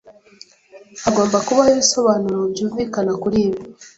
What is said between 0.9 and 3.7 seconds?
Hagomba kubaho ibisobanuro byumvikana kuri ibi.